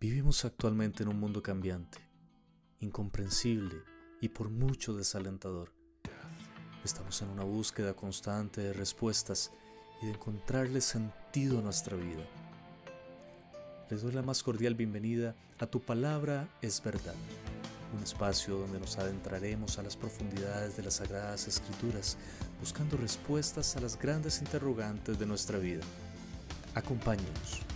[0.00, 1.98] Vivimos actualmente en un mundo cambiante,
[2.78, 3.82] incomprensible
[4.22, 5.74] y por mucho desalentador.
[6.82, 9.52] Estamos en una búsqueda constante de respuestas
[10.00, 12.24] y de encontrarle sentido a nuestra vida.
[13.90, 17.14] Les doy la más cordial bienvenida a Tu Palabra es Verdad,
[17.94, 22.16] un espacio donde nos adentraremos a las profundidades de las Sagradas Escrituras,
[22.58, 25.82] buscando respuestas a las grandes interrogantes de nuestra vida.
[26.74, 27.69] Acompáñenos.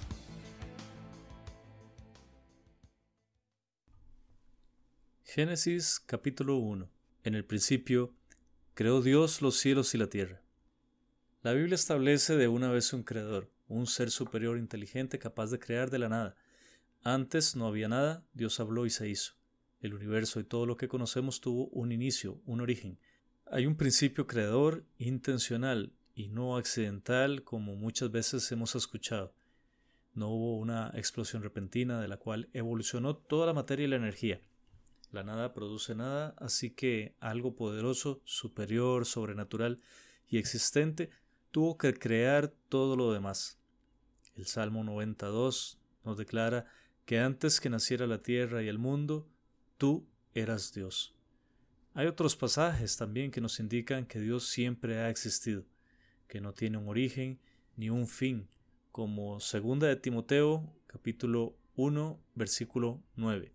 [5.34, 6.88] Génesis capítulo 1.
[7.24, 8.14] En el principio,
[8.74, 10.40] creó Dios los cielos y la tierra.
[11.42, 15.90] La Biblia establece de una vez un creador, un ser superior inteligente capaz de crear
[15.90, 16.36] de la nada.
[17.02, 19.34] Antes no había nada, Dios habló y se hizo.
[19.80, 23.00] El universo y todo lo que conocemos tuvo un inicio, un origen.
[23.50, 29.34] Hay un principio creador intencional y no accidental como muchas veces hemos escuchado.
[30.12, 34.40] No hubo una explosión repentina de la cual evolucionó toda la materia y la energía.
[35.14, 39.80] La nada produce nada, así que algo poderoso, superior, sobrenatural
[40.26, 41.08] y existente
[41.52, 43.60] tuvo que crear todo lo demás.
[44.34, 46.66] El Salmo 92 nos declara
[47.04, 49.28] que antes que naciera la tierra y el mundo,
[49.78, 50.04] tú
[50.34, 51.14] eras Dios.
[51.92, 55.64] Hay otros pasajes también que nos indican que Dios siempre ha existido,
[56.26, 57.38] que no tiene un origen
[57.76, 58.48] ni un fin,
[58.90, 63.52] como 2 de Timoteo capítulo 1 versículo 9.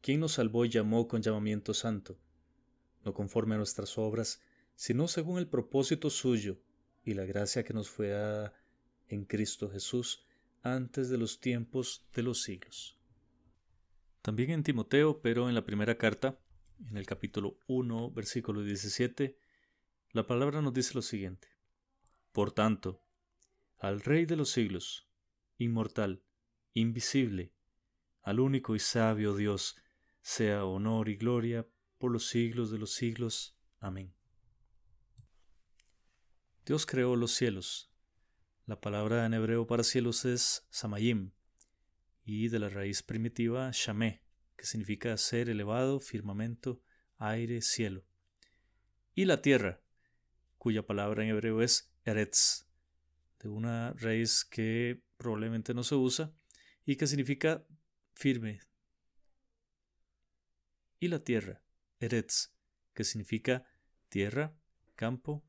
[0.00, 2.18] ¿Quién nos salvó y llamó con llamamiento santo?
[3.04, 4.40] No conforme a nuestras obras,
[4.74, 6.60] sino según el propósito suyo
[7.04, 8.54] y la gracia que nos fue dada
[9.08, 10.24] en Cristo Jesús
[10.62, 12.98] antes de los tiempos de los siglos.
[14.22, 16.38] También en Timoteo, pero en la primera carta,
[16.86, 19.38] en el capítulo 1, versículo 17,
[20.12, 21.48] la palabra nos dice lo siguiente.
[22.32, 23.02] Por tanto,
[23.78, 25.08] al Rey de los siglos,
[25.56, 26.22] inmortal,
[26.74, 27.52] invisible,
[28.22, 29.76] al único y sabio Dios,
[30.28, 31.66] sea honor y gloria
[31.96, 33.56] por los siglos de los siglos.
[33.80, 34.12] Amén.
[36.66, 37.90] Dios creó los cielos.
[38.66, 41.32] La palabra en hebreo para cielos es samayim,
[42.26, 44.22] y de la raíz primitiva shamé,
[44.54, 46.82] que significa ser elevado, firmamento,
[47.16, 48.04] aire, cielo.
[49.14, 49.80] Y la tierra,
[50.58, 52.66] cuya palabra en hebreo es eretz,
[53.40, 56.34] de una raíz que probablemente no se usa
[56.84, 57.66] y que significa
[58.12, 58.60] firme,
[61.00, 61.62] y la tierra,
[62.00, 62.52] Eretz,
[62.94, 63.64] que significa
[64.08, 64.56] tierra,
[64.96, 65.44] campo,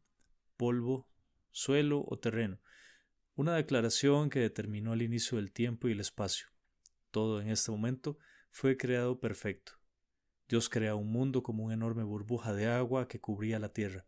[0.57, 1.09] polvo,
[1.51, 2.61] suelo o terreno.
[3.35, 6.47] Una declaración que determinó el inicio del tiempo y el espacio.
[7.11, 8.17] Todo en este momento
[8.51, 9.73] fue creado perfecto.
[10.47, 14.05] Dios crea un mundo como una enorme burbuja de agua que cubría la tierra.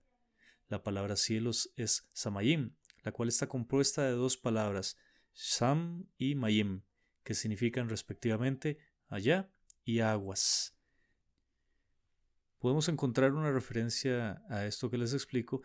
[0.67, 4.97] La palabra cielos es Samayim, la cual está compuesta de dos palabras,
[5.33, 6.83] Sam y Mayim,
[7.23, 9.51] que significan respectivamente allá
[9.83, 10.75] y aguas
[12.61, 15.63] podemos encontrar una referencia a esto que les explico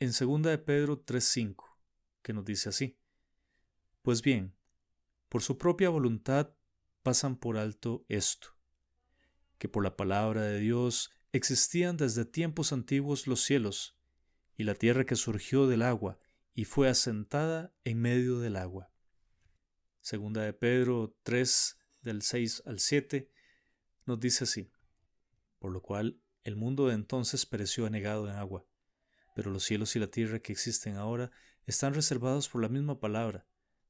[0.00, 1.62] en 2 de Pedro 3.5,
[2.22, 2.96] que nos dice así.
[4.00, 4.54] Pues bien,
[5.28, 6.54] por su propia voluntad
[7.02, 8.56] pasan por alto esto,
[9.58, 13.98] que por la palabra de Dios existían desde tiempos antiguos los cielos,
[14.56, 16.18] y la tierra que surgió del agua
[16.54, 18.90] y fue asentada en medio del agua.
[20.00, 23.30] Segunda de Pedro 3 del 6 al 7
[24.06, 24.70] nos dice así,
[25.58, 28.64] por lo cual el mundo de entonces pereció anegado en agua,
[29.34, 31.30] pero los cielos y la tierra que existen ahora
[31.66, 33.46] están reservados por la misma palabra,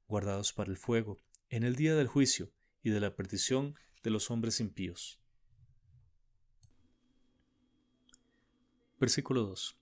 [0.07, 1.17] guardados para el fuego,
[1.49, 2.51] en el día del juicio
[2.83, 5.21] y de la perdición de los hombres impíos.
[8.99, 9.77] Versículo 2.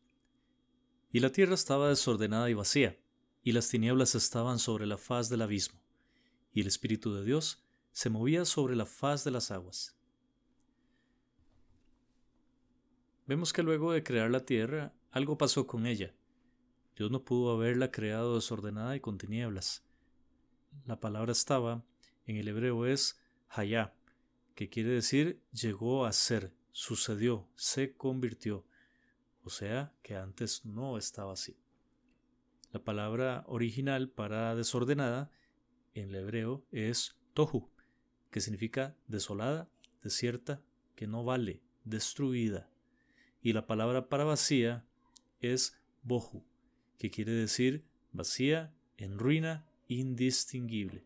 [1.12, 3.00] Y la tierra estaba desordenada y vacía,
[3.42, 5.82] y las tinieblas estaban sobre la faz del abismo,
[6.52, 9.97] y el Espíritu de Dios se movía sobre la faz de las aguas.
[13.28, 16.16] Vemos que luego de crear la tierra, algo pasó con ella.
[16.96, 19.86] Dios no pudo haberla creado desordenada y con tinieblas.
[20.86, 21.84] La palabra estaba,
[22.26, 23.20] en el hebreo es
[23.50, 23.94] hayá,
[24.56, 28.66] que quiere decir llegó a ser, sucedió, se convirtió.
[29.44, 31.60] O sea, que antes no estaba así.
[32.72, 35.32] La palabra original para desordenada
[35.96, 37.70] en el hebreo es tohu,
[38.32, 39.70] que significa desolada,
[40.02, 40.62] desierta,
[40.96, 42.70] que no vale, destruida
[43.48, 44.84] y la palabra para vacía
[45.40, 46.44] es bohu,
[46.98, 51.06] que quiere decir vacía, en ruina, indistinguible.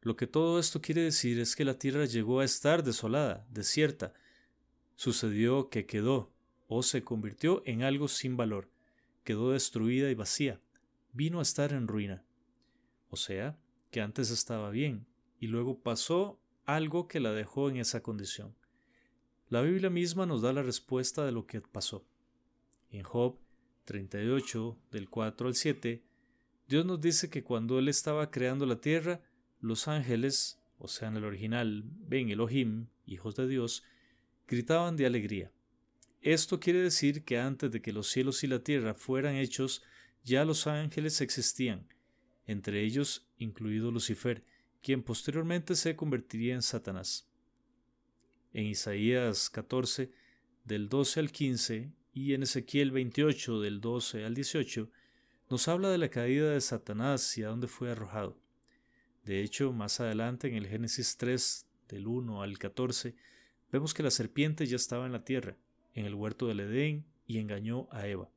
[0.00, 4.12] Lo que todo esto quiere decir es que la tierra llegó a estar desolada, desierta.
[4.96, 6.32] Sucedió que quedó
[6.66, 8.68] o se convirtió en algo sin valor,
[9.22, 10.60] quedó destruida y vacía,
[11.12, 12.24] vino a estar en ruina.
[13.10, 13.56] O sea,
[13.92, 15.06] que antes estaba bien
[15.38, 18.56] y luego pasó algo que la dejó en esa condición.
[19.48, 22.04] La Biblia misma nos da la respuesta de lo que pasó.
[22.90, 23.38] En Job
[23.84, 26.02] 38, del 4 al 7,
[26.66, 29.20] Dios nos dice que cuando Él estaba creando la tierra,
[29.60, 33.84] los ángeles, o sea, en el original, Ben Elohim, hijos de Dios,
[34.48, 35.52] gritaban de alegría.
[36.22, 39.84] Esto quiere decir que antes de que los cielos y la tierra fueran hechos,
[40.24, 41.86] ya los ángeles existían,
[42.48, 44.42] entre ellos incluido Lucifer,
[44.82, 47.28] quien posteriormente se convertiría en Satanás.
[48.56, 50.10] En Isaías 14,
[50.64, 54.90] del 12 al 15, y en Ezequiel 28, del 12 al 18,
[55.50, 58.40] nos habla de la caída de Satanás y a dónde fue arrojado.
[59.26, 63.14] De hecho, más adelante en el Génesis 3, del 1 al 14,
[63.70, 65.58] vemos que la serpiente ya estaba en la tierra,
[65.92, 68.30] en el huerto del Edén, y engañó a Eva.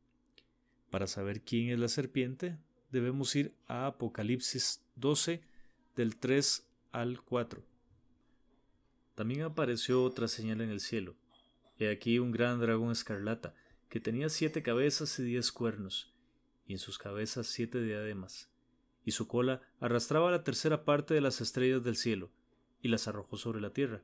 [0.89, 2.57] Para saber quién es la serpiente,
[2.91, 5.39] debemos ir a Apocalipsis 12,
[5.95, 7.68] del 3 al 4.
[9.19, 11.13] También apareció otra señal en el cielo.
[11.77, 13.53] He aquí un gran dragón escarlata,
[13.89, 16.15] que tenía siete cabezas y diez cuernos,
[16.65, 18.49] y en sus cabezas siete diademas,
[19.03, 22.31] y su cola arrastraba la tercera parte de las estrellas del cielo,
[22.81, 24.03] y las arrojó sobre la tierra.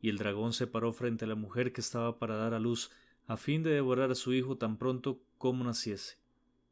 [0.00, 2.92] Y el dragón se paró frente a la mujer que estaba para dar a luz,
[3.26, 6.18] a fin de devorar a su hijo tan pronto como naciese.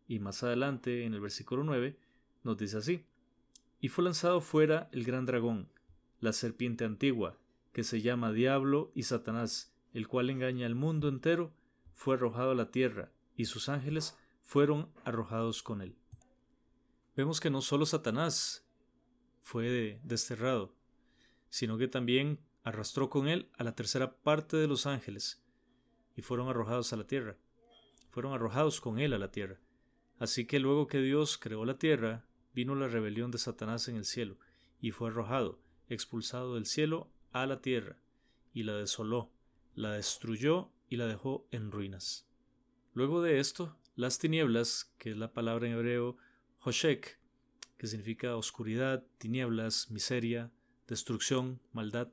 [0.07, 1.99] Y más adelante, en el versículo 9,
[2.45, 3.07] nos dice así,
[3.81, 5.69] Y fue lanzado fuera el gran dragón,
[6.21, 7.42] la serpiente antigua,
[7.73, 11.55] que se llama Diablo y Satanás, el cual engaña al mundo entero,
[11.95, 15.97] fue arrojado a la tierra, y sus ángeles fueron arrojados con él.
[17.17, 18.67] Vemos que no solo Satanás
[19.41, 20.75] fue desterrado,
[21.49, 25.43] sino que también arrastró con él a la tercera parte de los ángeles,
[26.17, 27.37] y fueron arrojados a la tierra.
[28.11, 29.59] Fueron arrojados con él a la tierra.
[30.19, 34.05] Así que luego que Dios creó la tierra, vino la rebelión de Satanás en el
[34.05, 34.39] cielo,
[34.81, 35.59] y fue arrojado,
[35.89, 37.99] expulsado del cielo a la tierra,
[38.53, 39.31] y la desoló,
[39.75, 42.27] la destruyó y la dejó en ruinas.
[42.95, 46.17] Luego de esto, las tinieblas, que es la palabra en hebreo
[46.61, 47.19] Hoshek,
[47.79, 50.53] que significa oscuridad, tinieblas, miseria,
[50.87, 52.09] destrucción, maldad,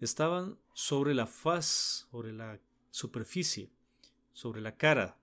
[0.00, 2.60] estaban sobre la faz, sobre la
[2.90, 3.70] superficie,
[4.32, 5.16] sobre la cara,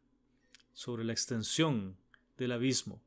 [0.73, 1.97] sobre la extensión
[2.37, 3.03] del abismo.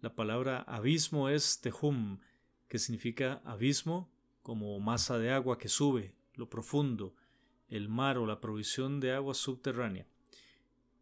[0.00, 2.20] La palabra abismo es tehum,
[2.68, 4.10] que significa abismo
[4.48, 7.14] como masa de agua que sube, lo profundo,
[7.68, 10.06] el mar o la provisión de agua subterránea.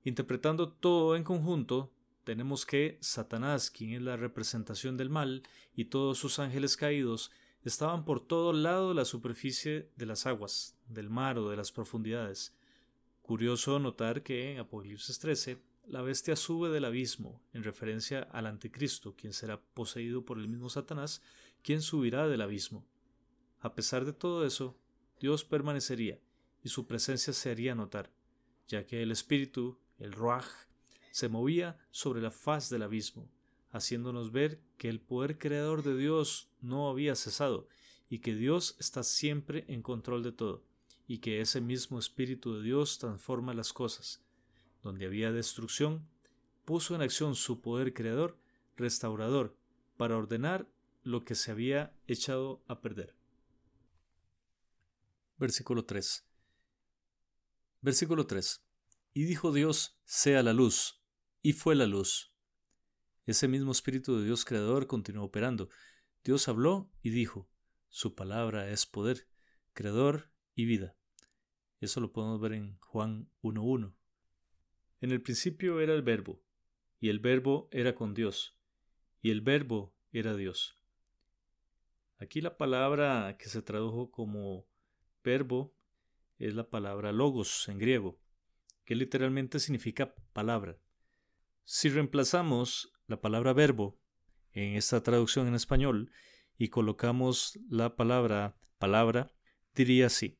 [0.02, 1.92] Interpretando todo en conjunto,
[2.24, 5.44] tenemos que Satanás, quien es la representación del mal,
[5.76, 7.30] y todos sus ángeles caídos,
[7.62, 11.70] estaban por todo lado de la superficie de las aguas, del mar o de las
[11.70, 12.52] profundidades.
[13.22, 19.14] Curioso notar que en Apocalipsis 13 la bestia sube del abismo, en referencia al anticristo,
[19.14, 21.22] quien será poseído por el mismo Satanás,
[21.62, 22.84] quien subirá del abismo.
[23.66, 24.78] A pesar de todo eso,
[25.18, 26.20] Dios permanecería,
[26.62, 28.12] y su presencia se haría notar,
[28.68, 30.46] ya que el espíritu, el Ruach,
[31.10, 33.28] se movía sobre la faz del abismo,
[33.72, 37.66] haciéndonos ver que el poder creador de Dios no había cesado,
[38.08, 40.62] y que Dios está siempre en control de todo,
[41.08, 44.22] y que ese mismo Espíritu de Dios transforma las cosas.
[44.84, 46.06] Donde había destrucción,
[46.64, 48.38] puso en acción su poder creador,
[48.76, 49.56] restaurador,
[49.96, 50.68] para ordenar
[51.02, 53.15] lo que se había echado a perder.
[55.38, 56.26] Versículo 3.
[57.82, 58.64] Versículo 3.
[59.12, 61.02] Y dijo Dios, sea la luz,
[61.42, 62.32] y fue la luz.
[63.26, 65.68] Ese mismo Espíritu de Dios Creador continuó operando.
[66.24, 67.50] Dios habló y dijo,
[67.88, 69.28] su palabra es poder,
[69.74, 70.96] creador y vida.
[71.80, 73.94] Eso lo podemos ver en Juan 1.1.
[75.02, 76.42] En el principio era el verbo,
[76.98, 78.56] y el verbo era con Dios,
[79.20, 80.78] y el verbo era Dios.
[82.18, 84.66] Aquí la palabra que se tradujo como
[85.26, 85.74] verbo
[86.38, 88.20] es la palabra logos en griego,
[88.84, 90.78] que literalmente significa palabra.
[91.64, 93.98] Si reemplazamos la palabra verbo
[94.52, 96.12] en esta traducción en español
[96.56, 99.34] y colocamos la palabra palabra,
[99.74, 100.38] diría así.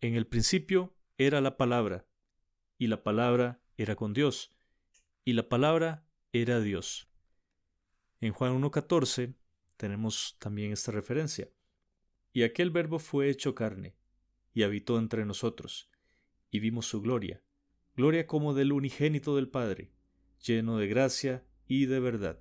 [0.00, 2.06] En el principio era la palabra,
[2.76, 4.54] y la palabra era con Dios,
[5.24, 7.08] y la palabra era Dios.
[8.20, 9.34] En Juan 1.14
[9.76, 11.48] tenemos también esta referencia.
[12.32, 13.94] Y aquel verbo fue hecho carne,
[14.54, 15.90] y habitó entre nosotros,
[16.50, 17.42] y vimos su gloria,
[17.96, 19.92] gloria como del unigénito del Padre,
[20.42, 22.40] lleno de gracia y de verdad.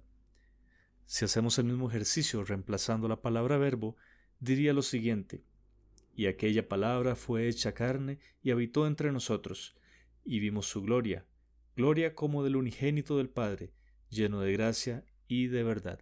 [1.06, 3.96] Si hacemos el mismo ejercicio reemplazando la palabra verbo,
[4.40, 5.44] diría lo siguiente,
[6.14, 9.76] y aquella palabra fue hecha carne y habitó entre nosotros,
[10.24, 11.26] y vimos su gloria,
[11.76, 13.74] gloria como del unigénito del Padre,
[14.10, 16.00] lleno de gracia y de verdad.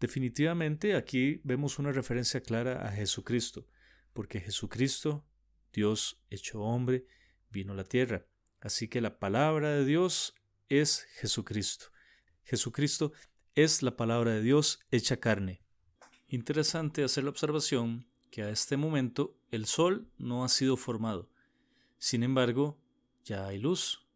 [0.00, 3.66] Definitivamente aquí vemos una referencia clara a Jesucristo,
[4.12, 5.24] porque Jesucristo,
[5.72, 7.06] Dios hecho hombre,
[7.50, 8.26] vino a la tierra.
[8.60, 10.34] Así que la palabra de Dios
[10.68, 11.86] es Jesucristo.
[12.44, 13.12] Jesucristo
[13.54, 15.62] es la palabra de Dios hecha carne.
[16.28, 21.30] Interesante hacer la observación que a este momento el sol no ha sido formado.
[21.98, 22.78] Sin embargo,
[23.24, 24.06] ya hay luz.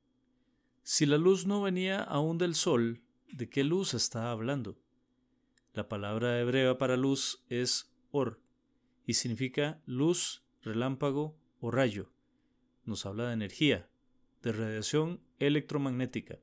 [0.83, 4.79] Si la luz no venía aún del sol, ¿de qué luz está hablando?
[5.73, 8.41] La palabra hebrea para luz es or
[9.07, 12.11] y significa luz, relámpago o rayo.
[12.85, 13.89] Nos habla de energía,
[14.43, 16.41] de radiación electromagnética.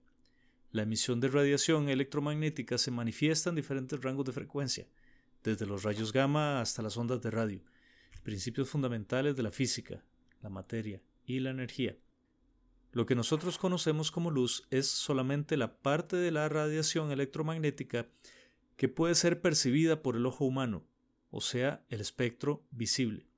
[0.72, 4.88] La emisión de radiación electromagnética se manifiesta en diferentes rangos de frecuencia,
[5.44, 7.62] desde los rayos gamma hasta las ondas de radio,
[8.24, 10.04] principios fundamentales de la física,
[10.42, 11.98] la materia y la energía.
[12.94, 18.08] Lo que nosotros conocemos como luz es solamente la parte de la radiación electromagnética
[18.78, 20.86] que puede ser percibida por el ojo humano,
[21.30, 23.29] o sea, el espectro visible.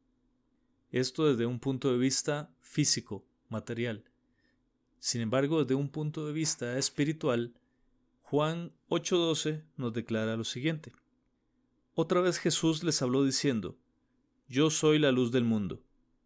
[0.91, 4.03] Esto desde un punto de vista físico, material.
[4.99, 7.53] Sin embargo, desde un punto de vista espiritual,
[8.23, 10.91] Juan 8:12 nos declara lo siguiente.
[11.93, 13.77] Otra vez Jesús les habló diciendo,
[14.47, 15.83] Yo soy la luz del mundo.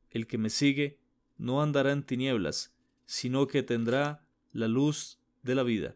[0.10, 1.00] El que me sigue
[1.38, 5.96] no andará en tinieblas, sino que tendrá la luz de la vida.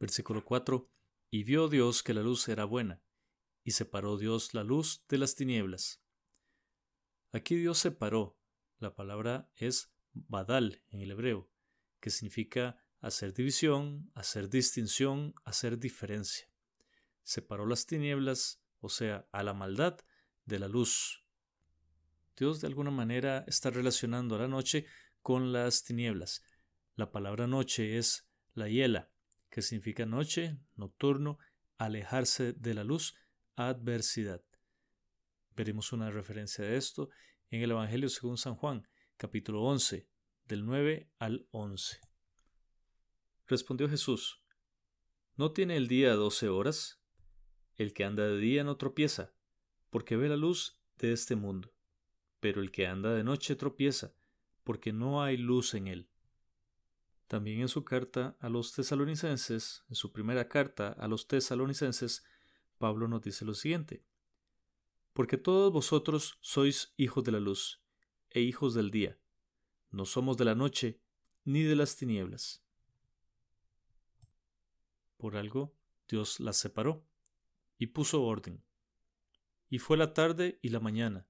[0.00, 0.88] Versículo 4.
[1.30, 3.00] Y vio Dios que la luz era buena,
[3.64, 6.01] y separó Dios la luz de las tinieblas.
[7.32, 8.38] Aquí Dios separó.
[8.78, 11.48] La palabra es badal en el hebreo,
[12.00, 16.48] que significa hacer división, hacer distinción, hacer diferencia.
[17.22, 19.98] Separó las tinieblas, o sea, a la maldad,
[20.44, 21.24] de la luz.
[22.36, 24.86] Dios de alguna manera está relacionando a la noche
[25.22, 26.42] con las tinieblas.
[26.96, 29.10] La palabra noche es la hiela,
[29.48, 31.38] que significa noche, nocturno,
[31.78, 33.14] alejarse de la luz,
[33.56, 34.42] adversidad.
[35.54, 37.10] Veremos una referencia de esto
[37.50, 40.08] en el Evangelio según San Juan, capítulo 11,
[40.46, 42.00] del 9 al 11.
[43.46, 44.42] Respondió Jesús,
[45.36, 47.02] ¿no tiene el día doce horas?
[47.76, 49.34] El que anda de día no tropieza,
[49.90, 51.74] porque ve la luz de este mundo,
[52.40, 54.14] pero el que anda de noche tropieza,
[54.64, 56.08] porque no hay luz en él.
[57.26, 62.24] También en su carta a los tesalonicenses, en su primera carta a los tesalonicenses,
[62.78, 64.02] Pablo nos dice lo siguiente.
[65.12, 67.82] Porque todos vosotros sois hijos de la luz
[68.30, 69.18] e hijos del día.
[69.90, 71.00] No somos de la noche
[71.44, 72.64] ni de las tinieblas.
[75.16, 75.74] Por algo
[76.08, 77.06] Dios las separó
[77.78, 78.64] y puso orden.
[79.68, 81.26] Y fue la tarde y la mañana.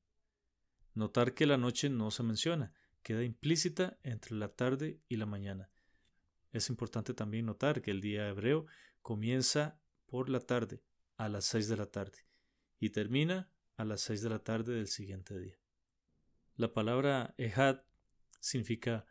[0.94, 5.70] Notar que la noche no se menciona, queda implícita entre la tarde y la mañana.
[6.52, 8.66] Es importante también notar que el día hebreo
[9.00, 10.82] comienza por la tarde,
[11.16, 12.26] a las seis de la tarde,
[12.78, 13.50] y termina
[13.82, 15.58] a las seis de la tarde del siguiente día.
[16.54, 17.82] La palabra Ehad
[18.38, 19.06] significa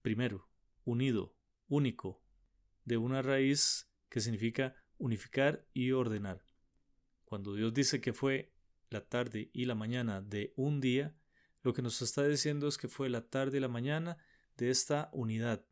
[0.00, 0.48] primero,
[0.84, 1.36] unido,
[1.68, 2.24] único,
[2.86, 6.42] de una raíz que significa unificar y ordenar.
[7.26, 8.54] Cuando Dios dice que fue
[8.88, 11.14] la tarde y la mañana de un día,
[11.62, 14.16] lo que nos está diciendo es que fue la tarde y la mañana
[14.56, 15.66] de esta unidad,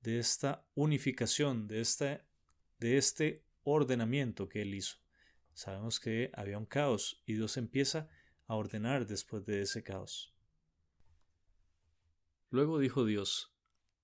[0.00, 2.20] de esta unificación, de este,
[2.80, 4.98] de este ordenamiento que él hizo.
[5.58, 8.08] Sabemos que había un caos y Dios empieza
[8.46, 10.32] a ordenar después de ese caos.
[12.48, 13.52] Luego dijo Dios,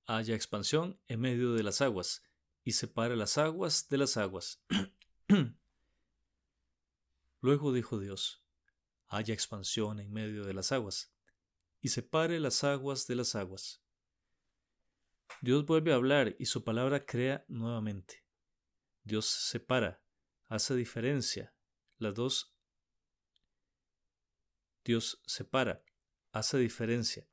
[0.04, 2.24] haya expansión en medio de las aguas,
[2.64, 4.64] y separe las aguas de las aguas.
[7.40, 8.42] Luego dijo Dios,
[9.06, 11.14] haya expansión en medio de las aguas,
[11.80, 13.80] y separe las aguas de las aguas.
[15.40, 18.24] Dios vuelve a hablar y su palabra crea nuevamente.
[19.04, 20.03] Dios separa,
[20.54, 21.54] hace diferencia.
[21.98, 22.54] Las dos.
[24.84, 25.82] Dios separa,
[26.32, 27.28] hace diferencia.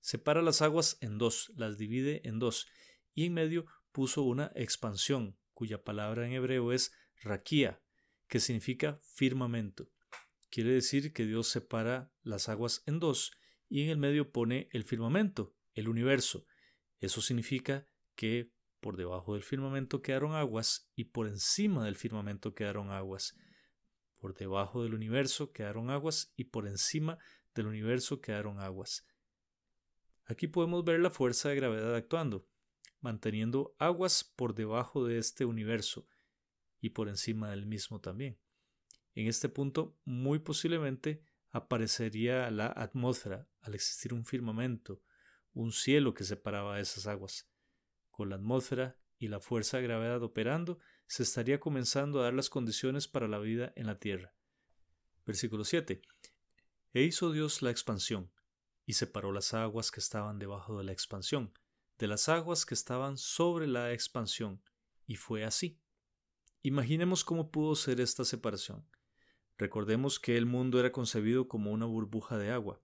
[0.00, 2.66] Separa las aguas en dos, las divide en dos,
[3.14, 6.92] y en medio puso una expansión, cuya palabra en hebreo es
[7.22, 7.82] raquía,
[8.28, 9.90] que significa firmamento.
[10.50, 13.32] Quiere decir que Dios separa las aguas en dos
[13.68, 16.46] y en el medio pone el firmamento, el universo,
[17.00, 22.90] eso significa que por debajo del firmamento quedaron aguas y por encima del firmamento quedaron
[22.90, 23.36] aguas.
[24.18, 27.18] Por debajo del universo quedaron aguas y por encima
[27.54, 29.06] del universo quedaron aguas.
[30.24, 32.48] Aquí podemos ver la fuerza de gravedad actuando,
[33.00, 36.08] manteniendo aguas por debajo de este universo
[36.80, 38.38] y por encima del mismo también.
[39.14, 45.00] En este punto, muy posiblemente aparecería la atmósfera al existir un firmamento,
[45.54, 47.48] un cielo que separaba esas aguas,
[48.16, 52.48] con la atmósfera y la fuerza de gravedad operando, se estaría comenzando a dar las
[52.48, 54.34] condiciones para la vida en la tierra.
[55.26, 56.00] Versículo 7.
[56.94, 58.32] E hizo Dios la expansión,
[58.86, 61.52] y separó las aguas que estaban debajo de la expansión,
[61.98, 64.62] de las aguas que estaban sobre la expansión,
[65.06, 65.78] y fue así.
[66.62, 68.88] Imaginemos cómo pudo ser esta separación.
[69.58, 72.80] Recordemos que el mundo era concebido como una burbuja de agua,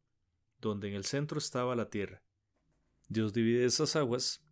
[0.60, 2.22] donde en el centro estaba la tierra.
[3.08, 4.44] Dios divide esas aguas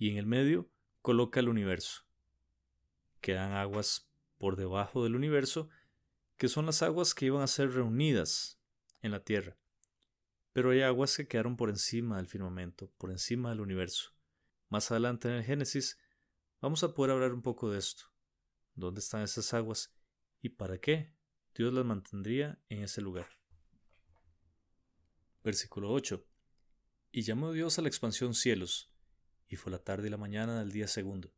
[0.00, 2.06] y en el medio coloca el universo.
[3.20, 5.68] Quedan aguas por debajo del universo,
[6.38, 8.58] que son las aguas que iban a ser reunidas
[9.02, 9.58] en la tierra.
[10.54, 14.14] Pero hay aguas que quedaron por encima del firmamento, por encima del universo.
[14.70, 15.98] Más adelante en el Génesis
[16.62, 18.04] vamos a poder hablar un poco de esto.
[18.74, 19.94] ¿Dónde están esas aguas
[20.40, 21.14] y para qué
[21.54, 23.28] Dios las mantendría en ese lugar?
[25.44, 26.26] Versículo 8.
[27.12, 28.90] Y llamó Dios a la expansión cielos,
[29.50, 31.30] y fue la tarde y la mañana del día segundo.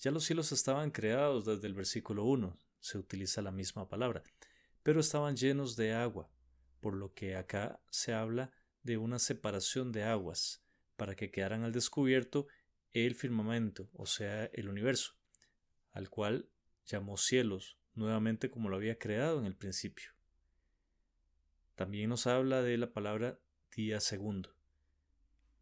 [0.00, 4.22] Ya los cielos estaban creados desde el versículo 1, se utiliza la misma palabra,
[4.82, 6.28] pero estaban llenos de agua,
[6.80, 8.50] por lo que acá se habla
[8.82, 10.62] de una separación de aguas,
[10.96, 12.48] para que quedaran al descubierto
[12.92, 15.14] el firmamento, o sea, el universo,
[15.92, 16.48] al cual
[16.86, 20.10] llamó cielos, nuevamente como lo había creado en el principio.
[21.76, 23.38] También nos habla de la palabra
[23.76, 24.57] día segundo.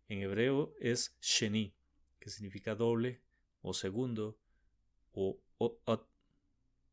[0.09, 1.77] En hebreo es sheni,
[2.19, 3.23] que significa doble
[3.61, 4.39] o segundo,
[5.13, 6.09] o ot,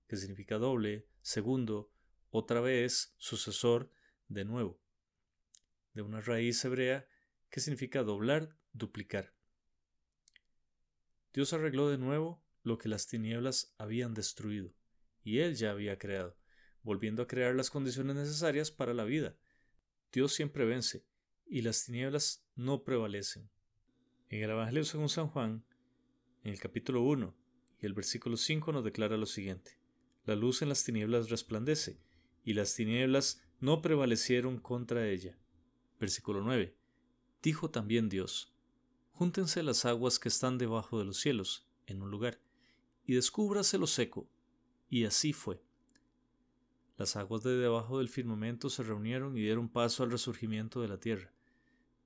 [0.07, 1.91] que significa doble, segundo,
[2.29, 3.91] otra vez, sucesor,
[4.27, 4.79] de nuevo,
[5.93, 7.07] de una raíz hebrea
[7.49, 9.33] que significa doblar, duplicar.
[11.33, 14.73] Dios arregló de nuevo lo que las tinieblas habían destruido,
[15.23, 16.37] y Él ya había creado,
[16.81, 19.37] volviendo a crear las condiciones necesarias para la vida.
[20.11, 21.05] Dios siempre vence,
[21.53, 23.47] y las tinieblas no prevalecen.
[24.29, 25.63] En el Evangelio según San Juan,
[26.43, 27.31] en el capítulo 1
[27.79, 29.77] y el versículo 5 nos declara lo siguiente.
[30.25, 31.99] La luz en las tinieblas resplandece,
[32.43, 35.37] y las tinieblas no prevalecieron contra ella.
[35.99, 36.75] Versículo 9.
[37.43, 38.51] Dijo también Dios,
[39.11, 42.41] Júntense las aguas que están debajo de los cielos, en un lugar,
[43.05, 44.27] y descúbrase lo seco.
[44.89, 45.61] Y así fue.
[46.97, 50.99] Las aguas de debajo del firmamento se reunieron y dieron paso al resurgimiento de la
[50.99, 51.31] tierra.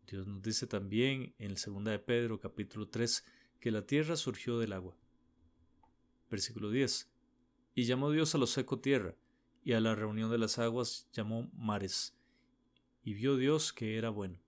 [0.08, 3.26] Dios nos dice también en el 2 de Pedro capítulo 3
[3.60, 4.96] que la tierra surgió del agua.
[6.32, 7.12] Versículo 10.
[7.76, 9.16] Y llamó Dios a lo seco tierra,
[9.66, 12.16] y a la reunión de las aguas llamó mares.
[13.04, 14.40] Y vio Dios que era bueno.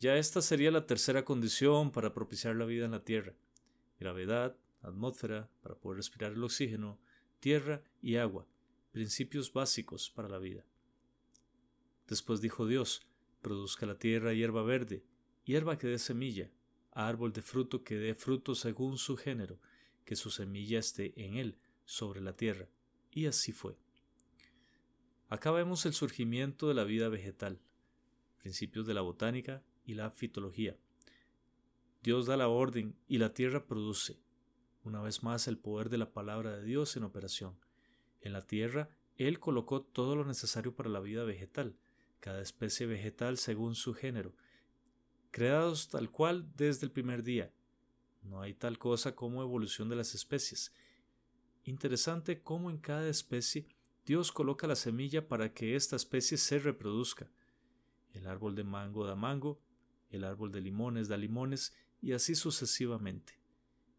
[0.00, 3.34] Ya esta sería la tercera condición para propiciar la vida en la tierra.
[4.00, 6.98] Gravedad, atmósfera, para poder respirar el oxígeno,
[7.38, 8.48] tierra y agua,
[8.90, 10.64] principios básicos para la vida.
[12.08, 13.06] Después dijo Dios,
[13.40, 15.04] produzca la tierra hierba verde,
[15.44, 16.50] hierba que dé semilla,
[16.92, 19.58] árbol de fruto que dé fruto según su género,
[20.04, 22.68] que su semilla esté en él, sobre la tierra.
[23.10, 23.76] Y así fue.
[25.28, 27.60] Acá vemos el surgimiento de la vida vegetal,
[28.38, 30.76] principios de la botánica y la fitología.
[32.02, 34.18] Dios da la orden y la tierra produce.
[34.82, 37.58] Una vez más el poder de la palabra de Dios en operación.
[38.20, 41.76] En la tierra Él colocó todo lo necesario para la vida vegetal,
[42.20, 44.34] cada especie vegetal según su género,
[45.30, 47.52] creados tal cual desde el primer día.
[48.22, 50.72] No hay tal cosa como evolución de las especies.
[51.64, 53.66] Interesante cómo en cada especie
[54.04, 57.30] Dios coloca la semilla para que esta especie se reproduzca.
[58.12, 59.60] El árbol de mango da mango,
[60.10, 63.38] el árbol de limones da limones y así sucesivamente.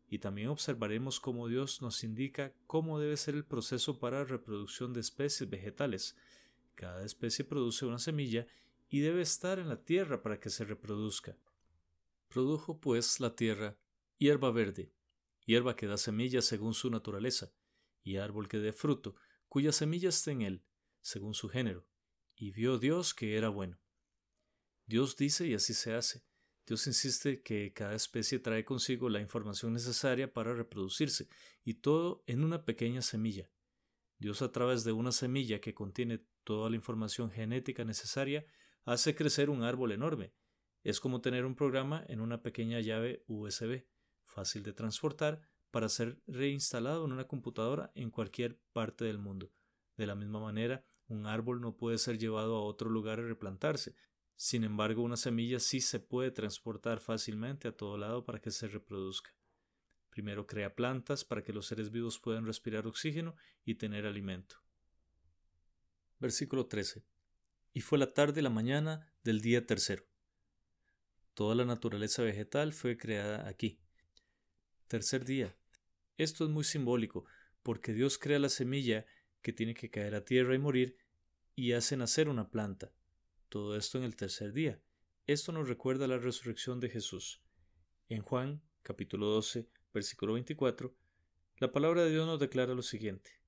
[0.10, 5.00] Y también observaremos cómo Dios nos indica cómo debe ser el proceso para reproducción de
[5.00, 6.18] especies vegetales.
[6.76, 8.48] Cada especie produce una semilla
[8.90, 11.38] y debe estar en la tierra para que se reproduzca.
[12.28, 13.78] Produjo pues la tierra
[14.18, 14.94] hierba verde,
[15.46, 17.52] hierba que da semillas según su naturaleza,
[18.04, 19.16] y árbol que dé fruto,
[19.48, 20.64] cuya semilla esté en él,
[21.02, 21.88] según su género.
[22.36, 23.80] Y vio Dios que era bueno.
[24.86, 26.24] Dios dice y así se hace.
[26.66, 31.28] Dios insiste que cada especie trae consigo la información necesaria para reproducirse,
[31.64, 33.50] y todo en una pequeña semilla.
[34.20, 38.46] Dios a través de una semilla que contiene toda la información genética necesaria
[38.86, 40.34] hace crecer un árbol enorme.
[40.84, 43.86] Es como tener un programa en una pequeña llave USB,
[44.24, 49.52] fácil de transportar para ser reinstalado en una computadora en cualquier parte del mundo.
[49.96, 53.96] De la misma manera, un árbol no puede ser llevado a otro lugar y replantarse.
[54.36, 58.68] Sin embargo, una semilla sí se puede transportar fácilmente a todo lado para que se
[58.68, 59.36] reproduzca.
[60.10, 64.58] Primero crea plantas para que los seres vivos puedan respirar oxígeno y tener alimento.
[66.22, 67.04] Versículo 13
[67.74, 70.06] y fue la tarde y la mañana del día tercero.
[71.34, 73.80] Toda la naturaleza vegetal fue creada aquí,
[74.88, 75.56] tercer día.
[76.18, 77.26] Esto es muy simbólico,
[77.64, 79.06] porque Dios crea la semilla
[79.42, 80.98] que tiene que caer a tierra y morir,
[81.56, 82.94] y hace nacer una planta.
[83.50, 84.82] Todo esto en el tercer día.
[85.28, 87.42] Esto nos recuerda la resurrección de Jesús.
[88.10, 90.96] En Juan, capítulo 12, versículo 24,
[91.58, 93.40] la palabra de Dios nos declara lo siguiente.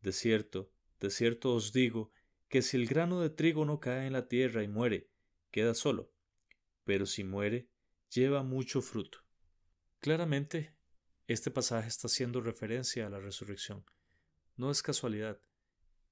[0.00, 2.12] De cierto, de cierto os digo,
[2.48, 5.08] que si el grano de trigo no cae en la tierra y muere,
[5.50, 6.12] queda solo,
[6.84, 7.68] pero si muere,
[8.10, 9.18] lleva mucho fruto.
[10.00, 10.74] Claramente,
[11.26, 13.84] este pasaje está haciendo referencia a la resurrección.
[14.56, 15.40] No es casualidad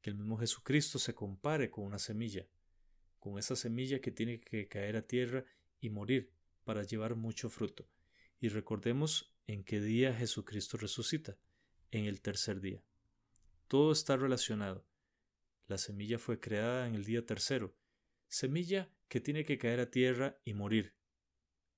[0.00, 2.46] que el mismo Jesucristo se compare con una semilla,
[3.18, 5.44] con esa semilla que tiene que caer a tierra
[5.80, 6.32] y morir
[6.64, 7.88] para llevar mucho fruto.
[8.40, 11.36] Y recordemos en qué día Jesucristo resucita,
[11.90, 12.84] en el tercer día.
[13.68, 14.86] Todo está relacionado.
[15.66, 17.76] La semilla fue creada en el día tercero,
[18.26, 20.96] semilla que tiene que caer a tierra y morir,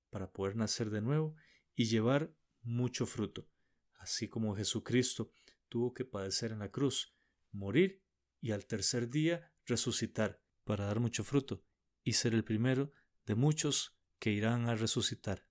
[0.09, 1.35] para poder nacer de nuevo
[1.75, 3.49] y llevar mucho fruto,
[3.95, 5.33] así como Jesucristo
[5.67, 7.13] tuvo que padecer en la cruz,
[7.51, 8.01] morir
[8.39, 11.65] y al tercer día resucitar para dar mucho fruto
[12.03, 12.93] y ser el primero
[13.25, 15.45] de muchos que irán a resucitar.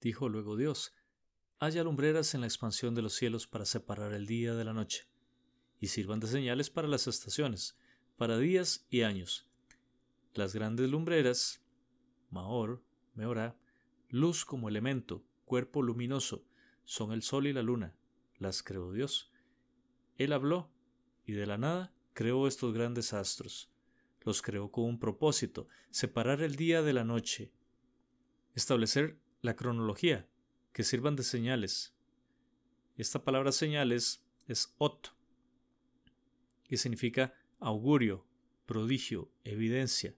[0.00, 0.92] Dijo luego Dios,
[1.58, 5.08] haya lumbreras en la expansión de los cielos para separar el día de la noche,
[5.80, 7.76] y sirvan de señales para las estaciones,
[8.16, 9.48] para días y años.
[10.34, 11.62] Las grandes lumbreras,
[12.30, 12.82] Maor,
[13.14, 13.56] Meorá,
[14.10, 16.44] luz como elemento, cuerpo luminoso,
[16.84, 17.96] son el sol y la luna,
[18.38, 19.32] las creó Dios.
[20.16, 20.70] Él habló,
[21.24, 23.70] y de la nada creó estos grandes astros.
[24.20, 27.52] Los creó con un propósito, separar el día de la noche,
[28.54, 30.28] establecer la cronología,
[30.72, 31.94] que sirvan de señales.
[32.96, 35.15] Esta palabra señales es ot,
[36.68, 38.26] que significa augurio,
[38.66, 40.14] prodigio, evidencia,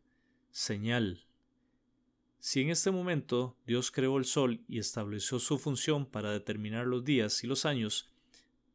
[0.50, 1.24] señal.
[2.40, 7.04] Si en este momento Dios creó el Sol y estableció su función para determinar los
[7.04, 8.08] días y los años,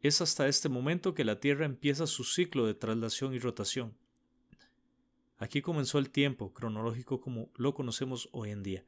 [0.01, 3.95] es hasta este momento que la Tierra empieza su ciclo de traslación y rotación.
[5.38, 8.86] Aquí comenzó el tiempo cronológico como lo conocemos hoy en día.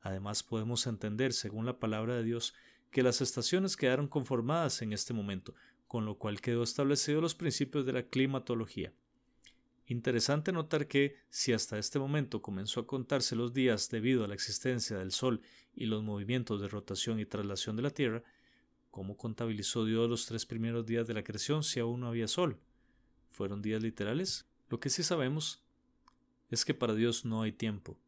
[0.00, 2.54] Además podemos entender, según la palabra de Dios,
[2.90, 5.54] que las estaciones quedaron conformadas en este momento,
[5.88, 8.92] con lo cual quedó establecido los principios de la climatología.
[9.86, 14.34] Interesante notar que, si hasta este momento comenzó a contarse los días debido a la
[14.34, 15.40] existencia del Sol
[15.74, 18.22] y los movimientos de rotación y traslación de la Tierra,
[18.90, 22.60] ¿cómo contabilizó Dios los tres primeros días de la creación si aún no había Sol?
[23.30, 24.46] ¿Fueron días literales?
[24.68, 25.64] Lo que sí sabemos
[26.50, 27.98] es que para Dios no hay tiempo.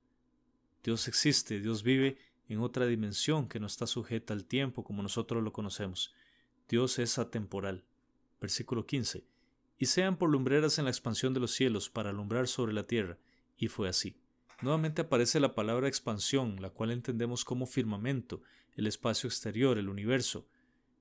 [0.84, 5.42] Dios existe, Dios vive en otra dimensión que no está sujeta al tiempo como nosotros
[5.42, 6.12] lo conocemos.
[6.70, 7.84] Dios es atemporal.
[8.40, 9.26] Versículo 15
[9.80, 13.16] y sean por lumbreras en la expansión de los cielos para alumbrar sobre la tierra.
[13.56, 14.14] Y fue así.
[14.60, 18.42] Nuevamente aparece la palabra expansión, la cual entendemos como firmamento,
[18.76, 20.46] el espacio exterior, el universo,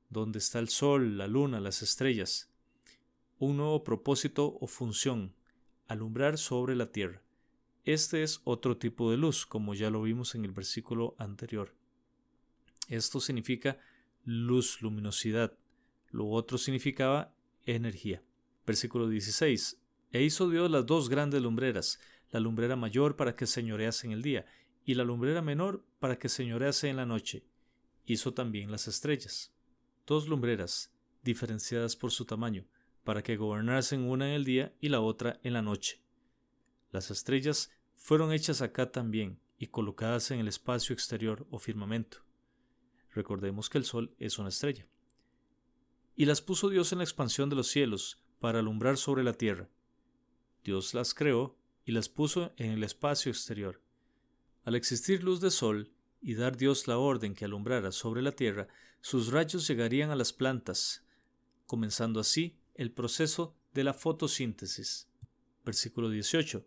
[0.09, 2.49] donde está el sol, la luna, las estrellas.
[3.37, 5.35] Un nuevo propósito o función,
[5.89, 7.21] alumbrar sobre la tierra.
[7.83, 11.73] Este es otro tipo de luz, como ya lo vimos en el versículo anterior.
[12.87, 13.77] Esto significa
[14.29, 15.57] luz, luminosidad.
[16.11, 17.33] Lo otro significaba
[17.65, 18.21] energía.
[18.65, 19.81] Versículo 16.
[20.11, 24.21] E hizo Dios las dos grandes lumbreras, la lumbrera mayor para que señorease en el
[24.21, 24.45] día,
[24.85, 27.43] y la lumbrera menor para que señorease en la noche.
[28.05, 29.51] Hizo también las estrellas.
[30.05, 32.65] Dos lumbreras, diferenciadas por su tamaño,
[33.03, 36.01] para que gobernasen una en el día y la otra en la noche.
[36.91, 42.28] Las estrellas fueron hechas acá también y colocadas en el espacio exterior o firmamento.
[43.13, 44.87] Recordemos que el Sol es una estrella.
[46.15, 49.69] Y las puso Dios en la expansión de los cielos, para alumbrar sobre la tierra.
[50.63, 53.81] Dios las creó y las puso en el espacio exterior.
[54.63, 55.91] Al existir luz de sol
[56.21, 58.67] y dar Dios la orden que alumbrara sobre la tierra,
[59.01, 61.05] sus rayos llegarían a las plantas,
[61.65, 65.09] comenzando así el proceso de la fotosíntesis.
[65.65, 66.65] Versículo 18.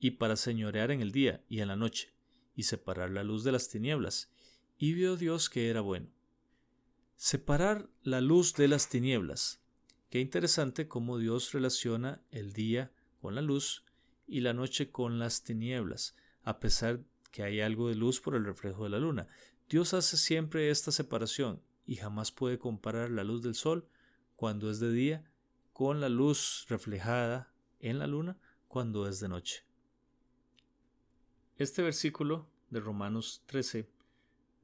[0.00, 2.14] Y para señorear en el día y en la noche,
[2.54, 4.31] y separar la luz de las tinieblas.
[4.82, 6.08] Y vio Dios que era bueno.
[7.14, 9.60] Separar la luz de las tinieblas
[10.10, 12.90] Qué interesante cómo Dios relaciona el día
[13.20, 13.84] con la luz
[14.26, 16.98] y la noche con las tinieblas, a pesar
[17.30, 19.28] que hay algo de luz por el reflejo de la luna.
[19.68, 23.86] Dios hace siempre esta separación y jamás puede comparar la luz del sol
[24.34, 25.30] cuando es de día
[25.72, 29.64] con la luz reflejada en la luna cuando es de noche.
[31.56, 34.01] Este versículo de Romanos 13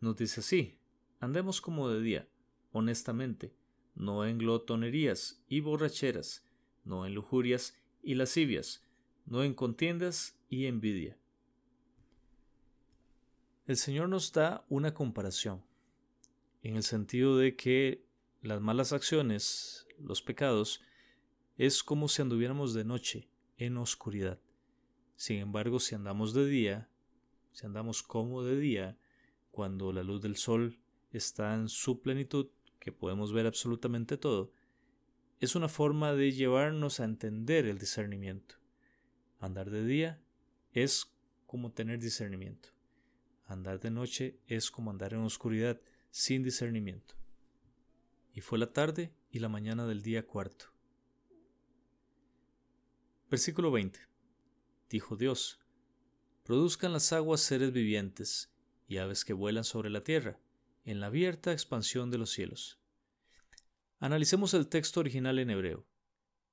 [0.01, 0.79] nos dice así,
[1.21, 2.29] andemos como de día,
[2.73, 3.55] honestamente,
[3.95, 6.47] no en glotonerías y borracheras,
[6.85, 8.87] no en lujurias y lascivias,
[9.27, 11.19] no en contiendas y envidia.
[13.67, 15.63] El Señor nos da una comparación.
[16.63, 18.05] en el sentido de que
[18.43, 20.83] las malas acciones, los pecados,
[21.57, 24.41] es como si anduviéramos de noche, en oscuridad.
[25.17, 26.89] Sin embargo, si andamos de día,
[27.53, 28.99] si andamos como de día,
[29.59, 30.79] cuando la luz del sol
[31.11, 32.47] está en su plenitud,
[32.79, 34.53] que podemos ver absolutamente todo,
[35.41, 38.55] es una forma de llevarnos a entender el discernimiento.
[39.41, 40.23] Andar de día
[40.73, 41.13] es
[41.49, 42.69] como tener discernimiento.
[43.47, 45.81] Andar de noche es como andar en oscuridad,
[46.13, 47.17] sin discernimiento.
[48.35, 50.67] Y fue la tarde y la mañana del día cuarto.
[53.29, 53.99] Versículo 20.
[54.89, 55.59] Dijo Dios,
[56.45, 58.53] produzcan las aguas seres vivientes
[58.89, 60.41] y aves que vuelan sobre la tierra,
[60.85, 62.81] en la abierta expansión de los cielos.
[63.99, 65.87] Analicemos el texto original en hebreo.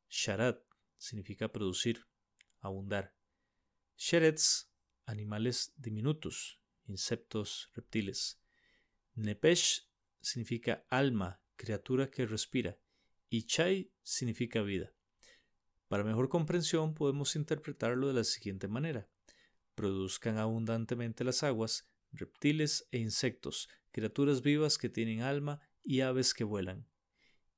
[0.10, 0.62] Sharat
[0.98, 2.06] significa producir,
[2.60, 3.16] abundar.
[3.96, 4.70] Sheretz,
[5.06, 8.42] animales diminutos, insectos, reptiles.
[9.14, 12.78] Nepesh significa alma, criatura que respira.
[13.30, 14.94] Y Chai significa vida.
[15.88, 19.08] Para mejor comprensión podemos interpretarlo de la siguiente manera.
[19.76, 26.44] Produzcan abundantemente las aguas, reptiles e insectos, criaturas vivas que tienen alma y aves que
[26.44, 26.88] vuelan.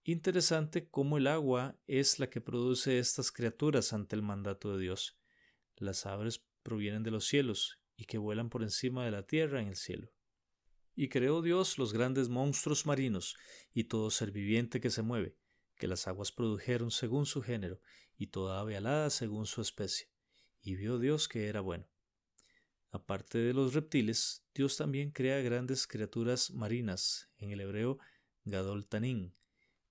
[0.04, 5.20] Interesante cómo el agua es la que produce estas criaturas ante el mandato de Dios.
[5.76, 9.68] Las aves provienen de los cielos y que vuelan por encima de la tierra en
[9.68, 10.12] el cielo.
[10.96, 13.36] Y creó Dios los grandes monstruos marinos
[13.74, 15.38] y todo ser viviente que se mueve,
[15.76, 17.82] que las aguas produjeron según su género,
[18.18, 20.10] y toda ave alada según su especie.
[20.62, 21.88] Y vio Dios que era bueno.
[22.92, 28.00] Aparte de los reptiles, Dios también crea grandes criaturas marinas, en el hebreo
[28.46, 29.34] Gadol Tanin,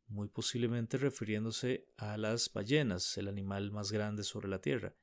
[0.09, 4.94] muy posiblemente refiriéndose a las ballenas, el animal más grande sobre la tierra,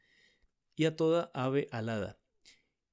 [0.76, 2.20] y a toda ave alada.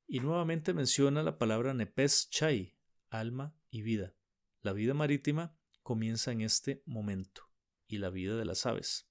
[0.06, 2.76] Y nuevamente menciona la palabra Nepes Chai,
[3.08, 4.14] alma y vida.
[4.60, 7.48] La vida marítima comienza en este momento,
[7.86, 9.08] y la vida de las aves.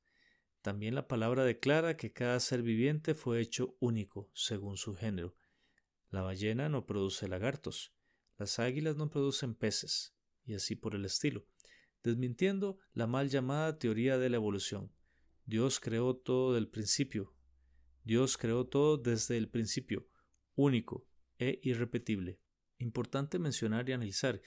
[0.61, 5.35] También la palabra declara que cada ser viviente fue hecho único, según su género.
[6.09, 7.93] La ballena no produce lagartos,
[8.37, 11.45] las águilas no producen peces, y así por el estilo,
[12.03, 14.91] desmintiendo la mal llamada teoría de la evolución.
[15.45, 17.35] Dios creó todo del principio.
[18.03, 20.07] Dios creó todo desde el principio,
[20.55, 22.39] único e irrepetible.
[22.77, 24.41] Importante mencionar y analizar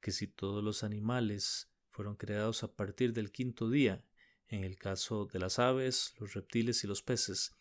[0.00, 4.04] que si todos los animales fueron creados a partir del quinto día
[4.48, 7.56] en el caso de las aves, los reptiles y los peces,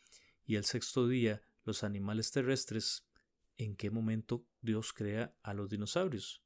[0.46, 3.06] y el sexto día los animales terrestres,
[3.58, 6.44] ¿en qué momento Dios crea a los dinosaurios?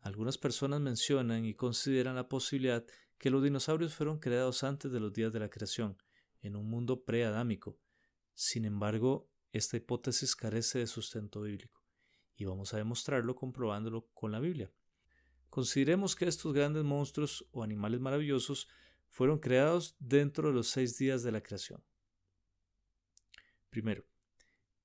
[0.00, 2.84] Algunas personas mencionan y consideran la posibilidad
[3.18, 5.96] que los dinosaurios fueron creados antes de los días de la creación,
[6.40, 7.78] en un mundo preadámico.
[8.34, 11.84] Sin embargo, esta hipótesis carece de sustento bíblico,
[12.34, 14.72] y vamos a demostrarlo comprobándolo con la Biblia.
[15.50, 18.68] Consideremos que estos grandes monstruos o animales maravillosos
[19.08, 21.84] fueron creados dentro de los seis días de la creación.
[23.68, 24.04] Primero,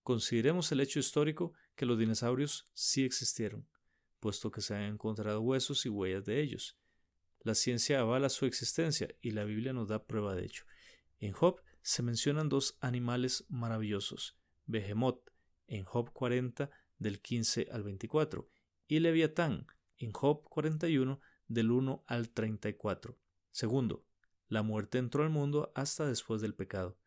[0.08, 3.68] consideremos el hecho histórico que los dinosaurios sí existieron,
[4.22, 6.78] puesto que se han encontrado huesos y huellas de ellos.
[7.42, 10.64] La ciencia avala su existencia y la Biblia nos da prueba de ello.
[11.20, 15.30] En Job se mencionan dos animales maravillosos, Behemoth
[15.68, 18.50] en Job 40 del 15 al 24
[18.88, 19.68] y Leviatán
[19.98, 23.20] en Job 41 del 1 al 34.
[23.52, 24.06] Segundo,
[24.48, 26.98] la muerte entró al mundo hasta después del pecado.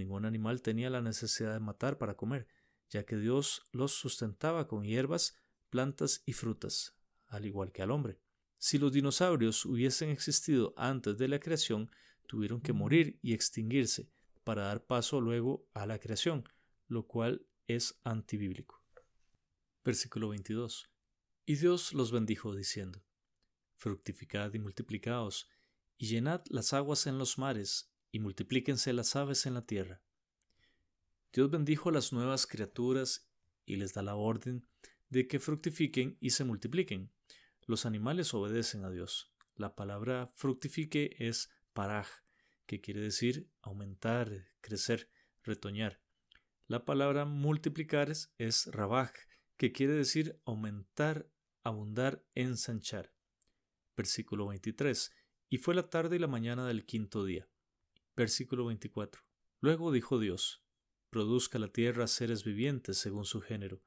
[0.00, 2.48] Ningún animal tenía la necesidad de matar para comer,
[2.88, 5.36] ya que Dios los sustentaba con hierbas,
[5.68, 8.18] plantas y frutas, al igual que al hombre.
[8.56, 11.90] Si los dinosaurios hubiesen existido antes de la creación,
[12.26, 14.10] tuvieron que morir y extinguirse
[14.42, 16.48] para dar paso luego a la creación,
[16.88, 18.82] lo cual es antibíblico.
[19.84, 20.88] Versículo 22.
[21.44, 23.04] Y Dios los bendijo diciendo,
[23.76, 25.46] Fructificad y multiplicaos,
[25.98, 30.02] y llenad las aguas en los mares, y multiplíquense las aves en la tierra.
[31.32, 33.28] Dios bendijo a las nuevas criaturas
[33.64, 34.66] y les da la orden
[35.10, 37.12] de que fructifiquen y se multipliquen.
[37.66, 39.32] Los animales obedecen a Dios.
[39.54, 42.08] La palabra fructifique es paraj,
[42.66, 45.08] que quiere decir aumentar, crecer,
[45.44, 46.00] retoñar.
[46.66, 49.12] La palabra multiplicar es rabaj,
[49.56, 51.28] que quiere decir aumentar,
[51.62, 53.12] abundar, ensanchar.
[53.96, 55.12] Versículo 23.
[55.48, 57.48] Y fue la tarde y la mañana del quinto día.
[58.20, 59.22] Versículo 24.
[59.60, 60.62] Luego dijo Dios,
[61.08, 63.80] produzca la tierra seres vivientes según su género,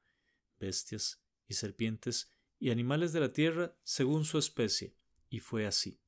[0.58, 4.96] bestias y serpientes y animales de la tierra según su especie.
[5.30, 6.00] Y fue así.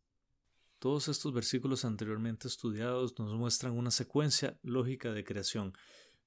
[0.81, 5.73] Todos estos versículos anteriormente estudiados nos muestran una secuencia lógica de creación,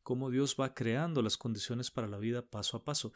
[0.02, 3.12] cómo Dios va creando las condiciones para la vida paso a paso.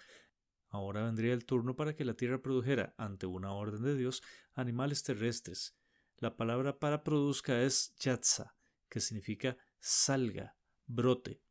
[0.67, 4.21] Ahora vendría el turno para que la tierra produjera, ante una orden de Dios,
[4.55, 5.73] animales terrestres.
[6.17, 8.57] La palabra para produzca es yatza,
[8.93, 11.41] que significa salga, brote.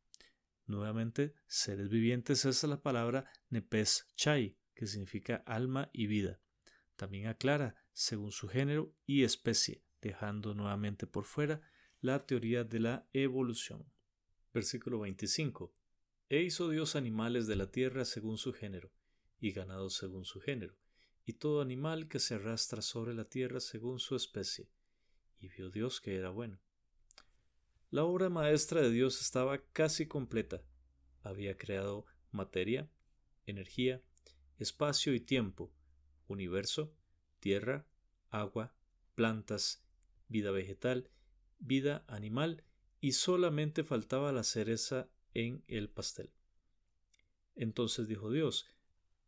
[0.65, 6.39] Nuevamente, seres vivientes es la palabra nepes chai, que significa alma y vida.
[6.95, 13.09] También aclara según su género y especie, dejando nuevamente por fuera la teoría de la
[13.11, 13.91] evolución.
[14.53, 15.75] Versículo 25.
[16.29, 18.89] E hizo Dios animales de la tierra según su género,
[19.37, 20.77] y ganado según su género,
[21.25, 24.69] y todo animal que se arrastra sobre la tierra según su especie.
[25.41, 26.61] Y vio Dios que era bueno.
[27.93, 30.63] La obra maestra de Dios estaba casi completa.
[31.21, 32.89] Había creado materia,
[33.45, 34.01] energía,
[34.57, 35.71] espacio y tiempo,
[36.25, 36.91] universo,
[37.39, 37.85] tierra,
[38.31, 38.73] agua,
[39.13, 39.85] plantas,
[40.27, 41.11] vida vegetal,
[41.59, 42.63] vida animal,
[42.99, 46.33] y solamente faltaba la cereza en el pastel.
[47.53, 48.65] Entonces dijo Dios,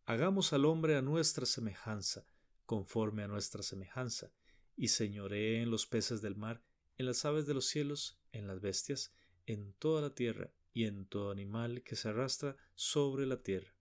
[0.05, 2.25] Hagamos al hombre a nuestra semejanza,
[2.65, 4.31] conforme a nuestra semejanza,
[4.75, 6.63] y señoree en los peces del mar,
[6.97, 9.13] en las aves de los cielos, en las bestias,
[9.45, 13.73] en toda la tierra, y en todo animal que se arrastra sobre la tierra.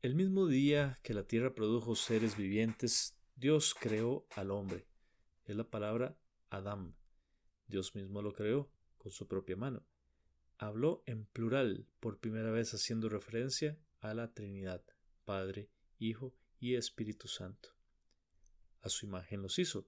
[0.00, 4.86] El mismo día que la tierra produjo seres vivientes, Dios creó al hombre.
[5.44, 6.16] Es la palabra
[6.48, 6.94] Adam.
[7.66, 9.84] Dios mismo lo creó con su propia mano.
[10.56, 14.82] Habló en plural, por primera vez haciendo referencia a la Trinidad,
[15.26, 17.68] Padre, Hijo y Espíritu Santo.
[18.80, 19.86] A su imagen los hizo.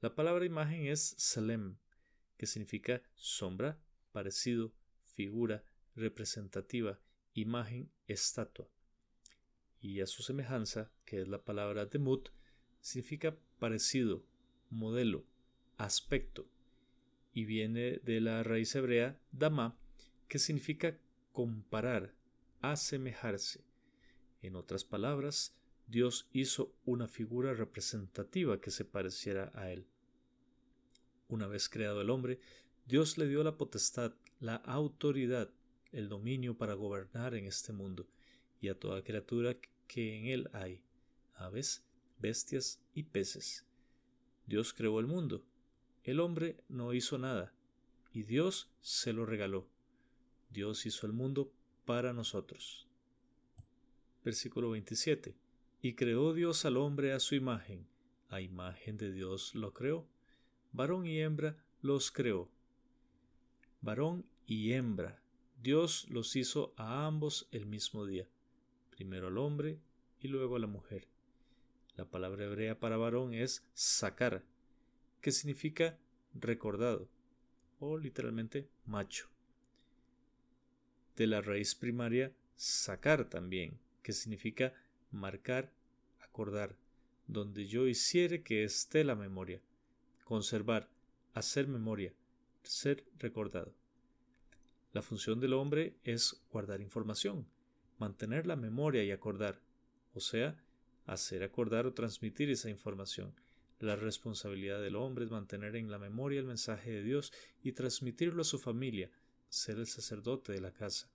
[0.00, 1.76] La palabra imagen es Salem,
[2.42, 3.78] que significa sombra,
[4.10, 4.72] parecido,
[5.04, 5.62] figura,
[5.94, 6.98] representativa,
[7.34, 8.68] imagen, estatua.
[9.80, 12.30] Y a su semejanza, que es la palabra demut,
[12.80, 14.24] significa parecido,
[14.70, 15.24] modelo,
[15.76, 16.48] aspecto,
[17.32, 19.78] y viene de la raíz hebrea dama,
[20.26, 20.98] que significa
[21.30, 22.12] comparar,
[22.60, 23.62] asemejarse.
[24.40, 25.54] En otras palabras,
[25.86, 29.86] Dios hizo una figura representativa que se pareciera a Él.
[31.32, 32.40] Una vez creado el hombre,
[32.84, 35.48] Dios le dio la potestad, la autoridad,
[35.90, 38.06] el dominio para gobernar en este mundo
[38.60, 40.82] y a toda criatura que en él hay,
[41.36, 41.86] aves,
[42.18, 43.64] bestias y peces.
[44.44, 45.42] Dios creó el mundo.
[46.04, 47.54] El hombre no hizo nada,
[48.12, 49.66] y Dios se lo regaló.
[50.50, 51.50] Dios hizo el mundo
[51.86, 52.86] para nosotros.
[54.22, 55.34] Versículo 27.
[55.80, 57.86] Y creó Dios al hombre a su imagen,
[58.28, 60.06] a imagen de Dios lo creó,
[60.72, 62.48] varón y hembra los creó.
[63.80, 65.22] Varón y hembra,
[65.62, 68.28] Dios los hizo a ambos el mismo día,
[68.90, 69.78] primero al hombre
[70.20, 71.08] y luego a la mujer.
[71.96, 74.44] La palabra hebrea para varón es sacar,
[75.20, 75.98] que significa
[76.34, 77.08] recordado,
[77.78, 79.32] o literalmente macho
[81.16, 84.72] de la raíz primaria sacar también, que significa
[85.10, 85.72] marcar,
[86.20, 86.76] acordar,
[87.26, 89.60] donde yo hiciere que esté la memoria,
[90.24, 90.88] conservar,
[91.34, 92.12] hacer memoria,
[92.62, 93.74] ser recordado.
[94.92, 97.46] La función del hombre es guardar información,
[97.98, 99.60] mantener la memoria y acordar,
[100.14, 100.56] o sea,
[101.06, 103.34] hacer acordar o transmitir esa información.
[103.80, 107.32] La responsabilidad del hombre es mantener en la memoria el mensaje de Dios
[107.62, 109.10] y transmitirlo a su familia,
[109.48, 111.08] ser el sacerdote de la casa.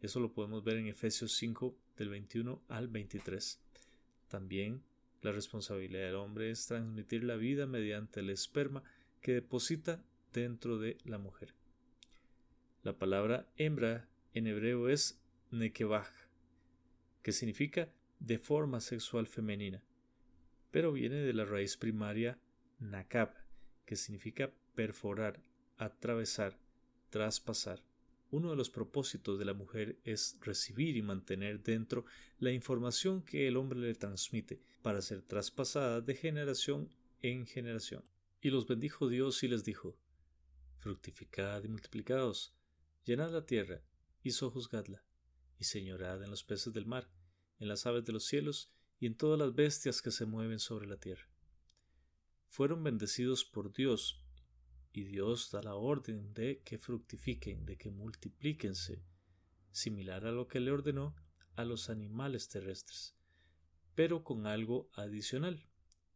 [0.00, 3.58] Eso lo podemos ver en Efesios 5 del 21 al 23.
[4.28, 4.82] También
[5.22, 8.82] la responsabilidad del hombre es transmitir la vida mediante el esperma
[9.20, 10.02] que deposita
[10.32, 11.54] dentro de la mujer.
[12.82, 16.08] La palabra hembra en hebreo es nekebaj,
[17.22, 19.82] que significa de forma sexual femenina,
[20.70, 22.38] pero viene de la raíz primaria
[22.78, 23.34] nakab,
[23.84, 25.42] que significa perforar,
[25.76, 26.56] atravesar,
[27.10, 27.89] traspasar.
[28.30, 32.04] Uno de los propósitos de la mujer es recibir y mantener dentro
[32.38, 36.88] la información que el hombre le transmite para ser traspasada de generación
[37.22, 38.04] en generación.
[38.40, 39.96] Y los bendijo Dios y les dijo,
[40.78, 42.54] Fructificad y multiplicaos,
[43.04, 43.82] llenad la tierra
[44.22, 45.04] y sojuzgadla,
[45.58, 47.10] y señorad en los peces del mar,
[47.58, 50.86] en las aves de los cielos y en todas las bestias que se mueven sobre
[50.86, 51.28] la tierra.
[52.48, 54.22] Fueron bendecidos por Dios
[54.92, 59.04] y Dios da la orden de que fructifiquen, de que multiplíquense,
[59.70, 61.14] similar a lo que le ordenó
[61.54, 63.16] a los animales terrestres,
[63.94, 65.68] pero con algo adicional,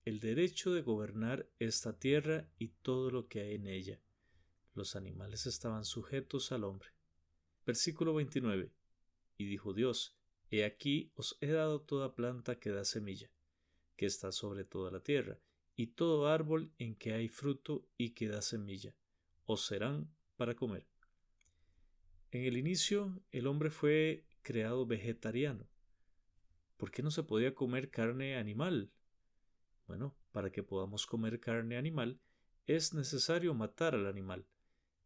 [0.04, 4.00] el derecho de gobernar esta tierra y todo lo que hay en ella.
[4.74, 6.88] Los animales estaban sujetos al hombre.
[7.64, 8.72] Versículo 29.
[9.38, 10.18] Y dijo Dios,
[10.50, 13.30] He aquí os he dado toda planta que da semilla,
[13.96, 15.38] que está sobre toda la tierra,
[15.76, 18.94] y todo árbol en que hay fruto y que da semilla,
[19.46, 20.86] os serán para comer.
[22.30, 25.68] En el inicio el hombre fue creado vegetariano.
[26.76, 28.90] ¿Por qué no se podía comer carne animal?
[29.86, 32.18] Bueno, para que podamos comer carne animal
[32.66, 34.46] es necesario matar al animal.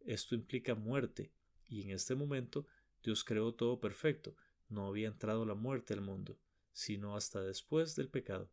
[0.00, 1.32] Esto implica muerte,
[1.66, 2.66] y en este momento
[3.02, 4.34] Dios creó todo perfecto,
[4.68, 6.38] no había entrado la muerte al mundo,
[6.72, 8.50] sino hasta después del pecado.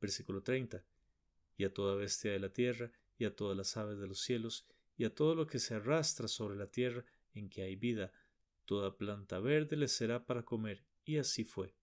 [0.00, 0.84] Versículo 30.
[1.58, 4.64] Y a toda bestia de la tierra, y a todas las aves de los cielos,
[4.96, 7.04] y a todo lo que se arrastra sobre la tierra
[7.34, 8.12] en que hay vida,
[8.64, 11.74] toda planta verde les será para comer, y así fue.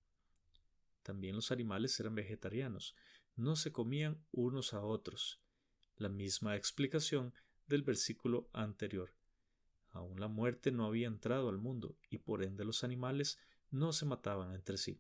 [1.03, 2.95] También los animales eran vegetarianos,
[3.36, 5.39] no se comían unos a otros.
[5.97, 7.34] La misma explicación
[7.67, 9.13] del versículo anterior.
[9.91, 13.38] Aún la muerte no había entrado al mundo, y por ende los animales
[13.71, 14.99] no se mataban entre sí.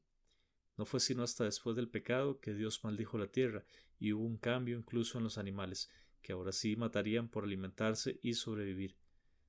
[0.77, 3.65] No fue sino hasta después del pecado que Dios maldijo la tierra,
[3.99, 5.89] y hubo un cambio incluso en los animales,
[6.21, 8.97] que ahora sí matarían por alimentarse y sobrevivir.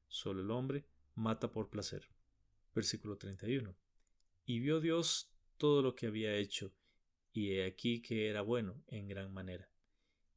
[0.09, 2.09] Solo el hombre mata por placer.
[2.75, 3.75] Versículo 31.
[4.45, 6.75] Y vio Dios todo lo que había hecho,
[7.33, 9.71] y he aquí que era bueno en gran manera.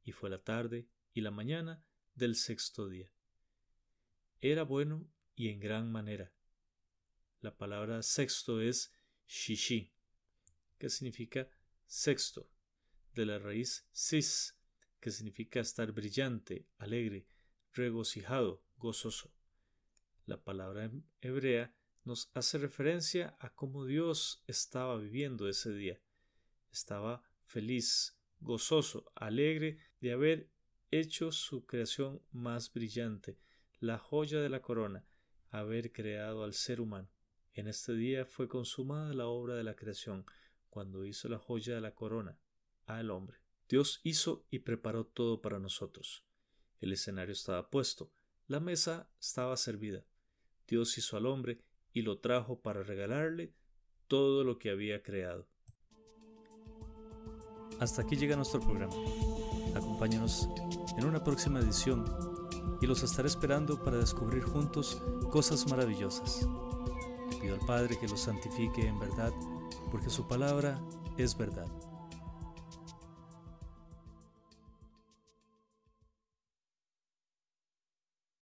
[0.04, 1.84] Y fue la tarde y la mañana
[2.16, 3.12] del sexto día.
[4.42, 5.06] Era bueno
[5.36, 6.34] y en gran manera.
[7.42, 8.94] La palabra sexto es
[9.28, 9.94] shishi,
[10.78, 11.50] que significa
[11.86, 12.50] sexto,
[13.20, 14.58] de la raíz sis,
[15.02, 17.28] que significa estar brillante, alegre,
[17.74, 19.34] regocijado, gozoso.
[20.26, 20.90] La palabra
[21.20, 26.02] hebrea nos hace referencia a cómo Dios estaba viviendo ese día.
[26.72, 30.50] Estaba feliz, gozoso, alegre de haber
[30.90, 33.38] hecho su creación más brillante,
[33.80, 35.06] la joya de la corona,
[35.50, 37.10] haber creado al ser humano.
[37.54, 40.26] En este día fue consumada la obra de la creación,
[40.70, 42.40] cuando hizo la joya de la corona,
[42.98, 43.38] al hombre.
[43.68, 46.26] Dios hizo y preparó todo para nosotros.
[46.82, 48.12] El escenario estaba puesto,
[48.48, 50.04] la mesa estaba servida.
[50.68, 51.62] Dios hizo al hombre
[51.94, 53.54] y lo trajo para regalarle
[54.08, 55.48] todo lo que había creado.
[57.80, 58.94] Hasta aquí llega nuestro programa.
[59.76, 60.50] Acompáñanos
[60.98, 62.06] en una próxima edición
[62.82, 66.48] y los estaré esperando para descubrir juntos cosas maravillosas.
[67.30, 69.34] Le pido al Padre que los santifique en verdad,
[69.92, 70.82] porque su palabra
[71.18, 71.68] es verdad.